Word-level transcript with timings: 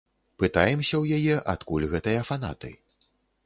Пытаемся 0.43 0.95
ў 1.03 1.19
яе, 1.19 1.35
адкуль 1.55 1.87
гэтыя 1.95 2.27
фанаты. 2.33 2.77